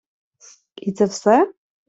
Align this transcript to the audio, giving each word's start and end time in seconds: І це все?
І 0.75 0.91
це 0.91 1.05
все? 1.07 1.53